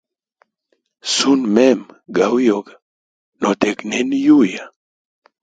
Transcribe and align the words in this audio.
Suna 1.15 1.47
mema 1.55 1.89
ga 2.15 2.25
uyoga 2.37 2.73
notegnena 3.41 4.15
yuya. 4.25 4.63